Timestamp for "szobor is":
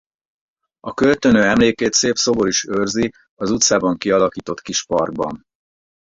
2.15-2.63